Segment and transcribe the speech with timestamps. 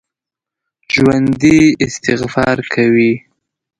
[0.93, 3.11] ژوندي استغفار کوي